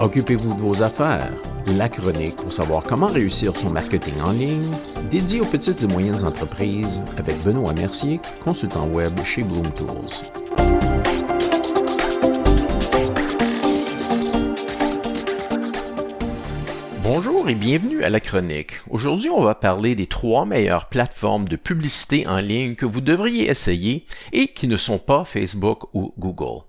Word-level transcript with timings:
Occupez-vous 0.00 0.54
de 0.54 0.60
vos 0.60 0.84
affaires. 0.84 1.28
La 1.76 1.88
chronique 1.88 2.36
pour 2.36 2.52
savoir 2.52 2.84
comment 2.84 3.08
réussir 3.08 3.56
son 3.56 3.70
marketing 3.70 4.14
en 4.24 4.30
ligne, 4.30 4.70
dédié 5.10 5.40
aux 5.40 5.44
petites 5.44 5.82
et 5.82 5.88
moyennes 5.88 6.24
entreprises 6.24 7.02
avec 7.16 7.36
Benoît 7.42 7.72
Mercier, 7.72 8.20
consultant 8.44 8.86
web 8.86 9.12
chez 9.24 9.42
Bloom 9.42 9.68
Tools. 9.72 9.88
Bonjour 17.02 17.48
et 17.48 17.56
bienvenue 17.56 18.04
à 18.04 18.10
la 18.10 18.20
chronique. 18.20 18.74
Aujourd'hui, 18.88 19.30
on 19.30 19.42
va 19.42 19.56
parler 19.56 19.96
des 19.96 20.06
trois 20.06 20.46
meilleures 20.46 20.88
plateformes 20.88 21.48
de 21.48 21.56
publicité 21.56 22.24
en 22.28 22.38
ligne 22.38 22.76
que 22.76 22.86
vous 22.86 23.00
devriez 23.00 23.50
essayer 23.50 24.06
et 24.32 24.46
qui 24.46 24.68
ne 24.68 24.76
sont 24.76 24.98
pas 24.98 25.24
Facebook 25.24 25.92
ou 25.92 26.14
Google. 26.18 26.67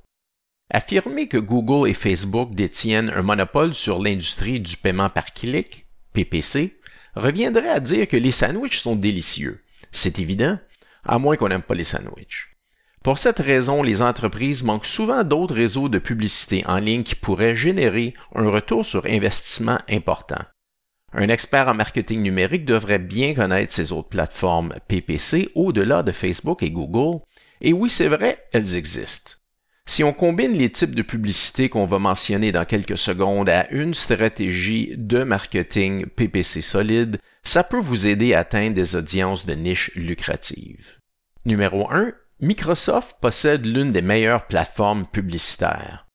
Affirmer 0.71 1.27
que 1.27 1.37
Google 1.37 1.89
et 1.89 1.95
Facebook 1.95 2.53
détiennent 2.53 3.09
un 3.09 3.23
monopole 3.23 3.73
sur 3.73 3.99
l'industrie 3.99 4.59
du 4.59 4.77
paiement 4.77 5.09
par 5.09 5.33
clic, 5.33 5.87
PPC, 6.13 6.79
reviendrait 7.15 7.69
à 7.69 7.79
dire 7.79 8.07
que 8.07 8.17
les 8.17 8.31
sandwichs 8.31 8.77
sont 8.77 8.95
délicieux. 8.95 9.63
C'est 9.91 10.19
évident, 10.19 10.59
à 11.03 11.17
moins 11.17 11.37
qu'on 11.37 11.49
n'aime 11.49 11.63
pas 11.63 11.73
les 11.73 11.83
sandwichs. 11.83 12.55
Pour 13.03 13.17
cette 13.17 13.39
raison, 13.39 13.81
les 13.81 14.03
entreprises 14.03 14.63
manquent 14.63 14.85
souvent 14.85 15.23
d'autres 15.23 15.55
réseaux 15.55 15.89
de 15.89 15.97
publicité 15.97 16.63
en 16.67 16.77
ligne 16.77 17.03
qui 17.03 17.15
pourraient 17.15 17.55
générer 17.55 18.13
un 18.35 18.49
retour 18.49 18.85
sur 18.85 19.05
investissement 19.07 19.79
important. 19.89 20.43
Un 21.13 21.29
expert 21.29 21.67
en 21.67 21.73
marketing 21.73 22.21
numérique 22.21 22.65
devrait 22.65 22.99
bien 22.99 23.33
connaître 23.33 23.73
ces 23.73 23.91
autres 23.91 24.09
plateformes 24.09 24.75
PPC 24.87 25.49
au-delà 25.55 26.03
de 26.03 26.11
Facebook 26.11 26.61
et 26.61 26.69
Google, 26.69 27.23
et 27.61 27.73
oui, 27.73 27.89
c'est 27.89 28.07
vrai, 28.07 28.45
elles 28.53 28.75
existent. 28.75 29.38
Si 29.89 30.03
on 30.03 30.13
combine 30.13 30.55
les 30.55 30.69
types 30.69 30.93
de 30.93 31.01
publicité 31.01 31.67
qu'on 31.67 31.87
va 31.87 31.97
mentionner 31.97 32.51
dans 32.51 32.63
quelques 32.63 32.99
secondes 32.99 33.49
à 33.49 33.67
une 33.71 33.95
stratégie 33.95 34.93
de 34.95 35.23
marketing 35.23 36.05
PPC 36.05 36.61
solide, 36.61 37.17
ça 37.41 37.63
peut 37.63 37.79
vous 37.79 38.05
aider 38.05 38.35
à 38.35 38.41
atteindre 38.41 38.75
des 38.75 38.95
audiences 38.95 39.47
de 39.47 39.55
niche 39.55 39.89
lucratives. 39.95 40.99
Numéro 41.43 41.89
1. 41.91 42.11
Microsoft 42.39 43.17
possède 43.19 43.65
l'une 43.65 43.91
des 43.91 44.03
meilleures 44.03 44.45
plateformes 44.45 45.07
publicitaires. 45.07 46.05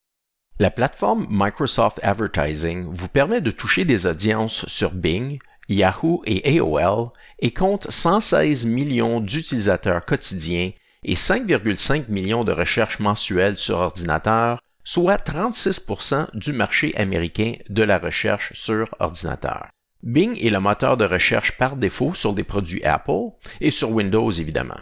La 0.57 0.71
plateforme 0.71 1.27
Microsoft 1.29 1.99
Advertising 2.01 2.87
vous 2.89 3.09
permet 3.09 3.41
de 3.41 3.51
toucher 3.51 3.83
des 3.83 4.05
audiences 4.05 4.65
sur 4.69 4.93
Bing, 4.93 5.37
Yahoo 5.67 6.23
et 6.25 6.61
AOL 6.61 7.09
et 7.39 7.51
compte 7.51 7.91
116 7.91 8.67
millions 8.67 9.19
d'utilisateurs 9.19 10.05
quotidiens 10.05 10.71
et 11.05 11.13
5,5 11.13 12.09
millions 12.09 12.43
de 12.43 12.51
recherches 12.51 12.99
mensuelles 12.99 13.57
sur 13.57 13.77
ordinateur, 13.77 14.59
soit 14.83 15.23
36% 15.23 16.27
du 16.33 16.51
marché 16.51 16.93
américain 16.95 17.53
de 17.69 17.83
la 17.83 17.99
recherche 17.99 18.51
sur 18.53 18.89
ordinateur. 18.99 19.67
Bing 20.01 20.37
est 20.43 20.49
le 20.49 20.59
moteur 20.59 20.97
de 20.97 21.05
recherche 21.05 21.57
par 21.57 21.75
défaut 21.75 22.13
sur 22.13 22.33
des 22.33 22.43
produits 22.43 22.83
Apple 22.83 23.31
et 23.61 23.71
sur 23.71 23.91
Windows 23.91 24.31
évidemment. 24.31 24.79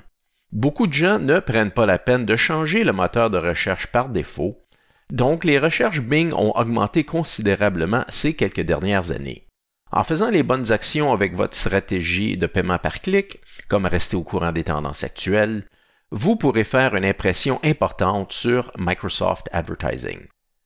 Beaucoup 0.52 0.88
de 0.88 0.94
gens 0.94 1.20
ne 1.20 1.40
prennent 1.40 1.72
pas 1.72 1.86
la 1.86 2.00
peine 2.00 2.26
de 2.26 2.36
changer 2.36 2.84
le 2.84 2.94
moteur 2.94 3.30
de 3.30 3.38
recherche 3.38 3.88
par 3.88 4.10
défaut, 4.10 4.64
donc 5.12 5.44
les 5.44 5.60
recherches 5.60 6.02
Bing 6.02 6.32
ont 6.34 6.52
augmenté 6.56 7.04
considérablement 7.04 8.06
ces 8.08 8.34
quelques 8.34 8.62
dernières 8.62 9.12
années. 9.12 9.48
En 9.92 10.04
faisant 10.04 10.30
les 10.30 10.44
bonnes 10.44 10.72
actions 10.72 11.12
avec 11.12 11.36
votre 11.36 11.56
stratégie 11.56 12.38
de 12.38 12.48
paiement 12.48 12.80
par 12.80 13.00
clic, 13.00 13.40
comme 13.68 13.86
rester 13.86 14.16
au 14.16 14.24
courant 14.24 14.52
des 14.52 14.64
tendances 14.64 15.04
actuelles, 15.04 15.66
vous 16.16 16.36
pourrez 16.36 16.64
faire 16.64 16.96
une 16.96 17.06
impression 17.06 17.60
importante 17.64 18.32
sur 18.32 18.72
Microsoft 18.78 19.50
Advertising. 19.52 20.20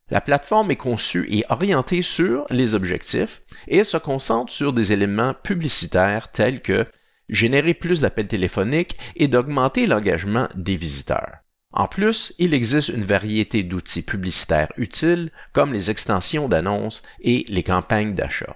La 0.09 0.19
plateforme 0.19 0.71
est 0.71 0.75
conçue 0.75 1.25
et 1.29 1.45
orientée 1.47 2.01
sur 2.01 2.45
les 2.49 2.75
objectifs 2.75 3.41
et 3.69 3.85
se 3.85 3.95
concentre 3.95 4.51
sur 4.51 4.73
des 4.73 4.91
éléments 4.91 5.33
publicitaires 5.33 6.33
tels 6.33 6.61
que 6.61 6.85
générer 7.29 7.73
plus 7.73 8.01
d'appels 8.01 8.27
téléphoniques 8.27 8.97
et 9.15 9.29
d'augmenter 9.29 9.87
l'engagement 9.87 10.49
des 10.55 10.75
visiteurs. 10.75 11.37
En 11.71 11.87
plus, 11.87 12.33
il 12.39 12.53
existe 12.53 12.89
une 12.89 13.05
variété 13.05 13.63
d'outils 13.63 14.01
publicitaires 14.01 14.71
utiles 14.75 15.31
comme 15.53 15.71
les 15.71 15.89
extensions 15.89 16.49
d'annonces 16.49 17.03
et 17.21 17.45
les 17.47 17.63
campagnes 17.63 18.15
d'achat. 18.15 18.55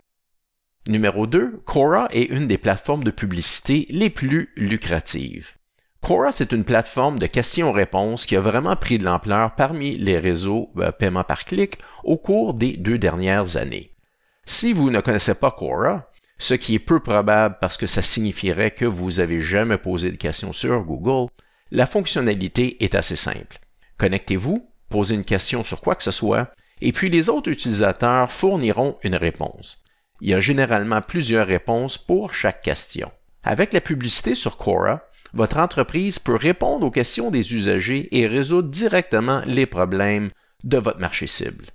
Numéro 0.89 1.25
2, 1.25 1.61
Cora 1.65 2.09
est 2.11 2.29
une 2.29 2.49
des 2.49 2.57
plateformes 2.57 3.05
de 3.05 3.11
publicité 3.11 3.85
les 3.89 4.09
plus 4.09 4.51
lucratives. 4.57 5.55
Quora, 6.01 6.31
c'est 6.31 6.51
une 6.51 6.63
plateforme 6.63 7.19
de 7.19 7.27
questions-réponses 7.27 8.25
qui 8.25 8.35
a 8.35 8.41
vraiment 8.41 8.75
pris 8.75 8.97
de 8.97 9.03
l'ampleur 9.03 9.53
parmi 9.53 9.97
les 9.97 10.17
réseaux 10.17 10.71
euh, 10.77 10.91
paiement 10.91 11.23
par 11.23 11.45
clic 11.45 11.77
au 12.03 12.17
cours 12.17 12.55
des 12.55 12.75
deux 12.75 12.97
dernières 12.97 13.55
années. 13.55 13.95
Si 14.43 14.73
vous 14.73 14.89
ne 14.89 14.99
connaissez 14.99 15.35
pas 15.35 15.51
Quora, 15.51 16.09
ce 16.39 16.55
qui 16.55 16.73
est 16.73 16.79
peu 16.79 16.99
probable 16.99 17.57
parce 17.61 17.77
que 17.77 17.85
ça 17.85 18.01
signifierait 18.01 18.71
que 18.71 18.85
vous 18.85 19.19
avez 19.19 19.41
jamais 19.41 19.77
posé 19.77 20.09
de 20.09 20.17
questions 20.17 20.53
sur 20.53 20.81
Google, 20.83 21.29
la 21.69 21.85
fonctionnalité 21.85 22.83
est 22.83 22.95
assez 22.95 23.15
simple. 23.15 23.59
Connectez-vous, 23.99 24.67
posez 24.89 25.13
une 25.13 25.23
question 25.23 25.63
sur 25.63 25.81
quoi 25.81 25.93
que 25.93 26.03
ce 26.03 26.11
soit, 26.11 26.51
et 26.81 26.91
puis 26.91 27.09
les 27.09 27.29
autres 27.29 27.51
utilisateurs 27.51 28.31
fourniront 28.31 28.97
une 29.03 29.15
réponse. 29.15 29.83
Il 30.19 30.29
y 30.29 30.33
a 30.33 30.39
généralement 30.39 31.01
plusieurs 31.01 31.45
réponses 31.45 31.99
pour 31.99 32.33
chaque 32.33 32.63
question. 32.63 33.11
Avec 33.43 33.71
la 33.71 33.81
publicité 33.81 34.33
sur 34.33 34.57
Quora, 34.57 35.03
votre 35.33 35.57
entreprise 35.57 36.19
peut 36.19 36.35
répondre 36.35 36.85
aux 36.85 36.91
questions 36.91 37.31
des 37.31 37.53
usagers 37.53 38.09
et 38.11 38.27
résoudre 38.27 38.69
directement 38.69 39.41
les 39.45 39.65
problèmes 39.65 40.31
de 40.63 40.77
votre 40.77 40.99
marché 40.99 41.27
cible. 41.27 41.65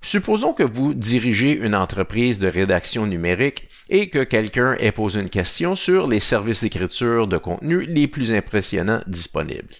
Supposons 0.00 0.52
que 0.52 0.62
vous 0.62 0.94
dirigez 0.94 1.52
une 1.52 1.76
entreprise 1.76 2.38
de 2.38 2.48
rédaction 2.48 3.06
numérique 3.06 3.68
et 3.88 4.10
que 4.10 4.24
quelqu'un 4.24 4.74
ait 4.80 4.90
posé 4.90 5.20
une 5.20 5.30
question 5.30 5.74
sur 5.74 6.08
les 6.08 6.18
services 6.18 6.62
d'écriture 6.62 7.28
de 7.28 7.36
contenu 7.36 7.84
les 7.86 8.08
plus 8.08 8.32
impressionnants 8.32 9.02
disponibles. 9.06 9.74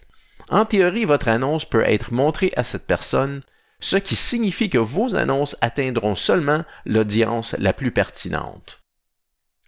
En 0.49 0.65
théorie, 0.65 1.05
votre 1.05 1.29
annonce 1.29 1.65
peut 1.65 1.85
être 1.85 2.13
montrée 2.13 2.53
à 2.57 2.63
cette 2.63 2.87
personne, 2.87 3.43
ce 3.81 3.97
qui 3.97 4.15
signifie 4.15 4.71
que 4.71 4.79
vos 4.79 5.17
annonces 5.17 5.57
atteindront 5.61 6.15
seulement 6.15 6.63
l'audience 6.87 7.57
la 7.59 7.73
plus 7.73 7.91
pertinente. 7.91 8.81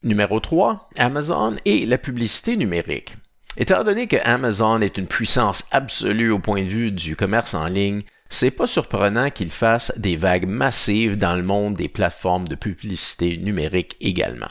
Numéro 0.04 0.38
3. 0.38 0.90
Amazon 0.98 1.56
et 1.64 1.84
la 1.86 1.98
publicité 1.98 2.56
numérique. 2.56 3.16
Étant 3.56 3.84
donné 3.84 4.08
que 4.08 4.16
Amazon 4.24 4.80
est 4.80 4.98
une 4.98 5.06
puissance 5.06 5.64
absolue 5.70 6.30
au 6.30 6.40
point 6.40 6.62
de 6.62 6.68
vue 6.68 6.90
du 6.90 7.14
commerce 7.14 7.54
en 7.54 7.66
ligne, 7.66 8.02
c'est 8.28 8.50
pas 8.50 8.66
surprenant 8.66 9.30
qu'il 9.30 9.50
fasse 9.50 9.92
des 9.96 10.16
vagues 10.16 10.48
massives 10.48 11.16
dans 11.16 11.36
le 11.36 11.44
monde 11.44 11.74
des 11.74 11.88
plateformes 11.88 12.48
de 12.48 12.56
publicité 12.56 13.36
numérique 13.36 13.96
également. 14.00 14.50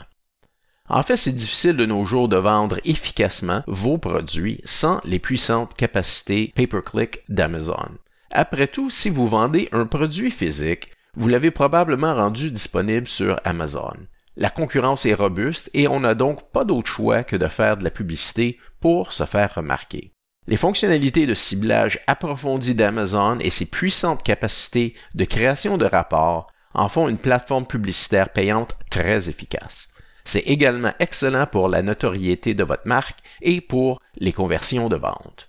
En 0.88 1.02
fait, 1.02 1.16
c'est 1.16 1.32
difficile 1.32 1.76
de 1.76 1.84
nos 1.84 2.06
jours 2.06 2.28
de 2.28 2.36
vendre 2.36 2.78
efficacement 2.84 3.62
vos 3.66 3.98
produits 3.98 4.60
sans 4.64 5.00
les 5.04 5.18
puissantes 5.18 5.74
capacités 5.74 6.52
pay-per-click 6.54 7.20
d'Amazon. 7.28 7.98
Après 8.30 8.68
tout, 8.68 8.88
si 8.88 9.10
vous 9.10 9.28
vendez 9.28 9.68
un 9.72 9.86
produit 9.86 10.30
physique, 10.30 10.90
vous 11.14 11.28
l'avez 11.28 11.50
probablement 11.50 12.14
rendu 12.14 12.50
disponible 12.50 13.06
sur 13.06 13.38
Amazon. 13.44 13.92
La 14.36 14.50
concurrence 14.50 15.06
est 15.06 15.14
robuste 15.14 15.70
et 15.74 15.86
on 15.86 16.00
n'a 16.00 16.16
donc 16.16 16.50
pas 16.50 16.64
d'autre 16.64 16.90
choix 16.90 17.22
que 17.22 17.36
de 17.36 17.46
faire 17.46 17.76
de 17.76 17.84
la 17.84 17.90
publicité 17.90 18.58
pour 18.84 19.14
se 19.14 19.24
faire 19.24 19.54
remarquer. 19.54 20.12
Les 20.46 20.58
fonctionnalités 20.58 21.26
de 21.26 21.32
ciblage 21.32 22.00
approfondi 22.06 22.74
d'Amazon 22.74 23.38
et 23.38 23.48
ses 23.48 23.64
puissantes 23.64 24.22
capacités 24.22 24.92
de 25.14 25.24
création 25.24 25.78
de 25.78 25.86
rapports 25.86 26.48
en 26.74 26.90
font 26.90 27.08
une 27.08 27.16
plateforme 27.16 27.64
publicitaire 27.64 28.28
payante 28.28 28.76
très 28.90 29.30
efficace. 29.30 29.88
C'est 30.26 30.40
également 30.40 30.92
excellent 30.98 31.46
pour 31.46 31.68
la 31.68 31.80
notoriété 31.80 32.52
de 32.52 32.62
votre 32.62 32.86
marque 32.86 33.20
et 33.40 33.62
pour 33.62 34.02
les 34.18 34.34
conversions 34.34 34.90
de 34.90 34.96
vente. 34.96 35.48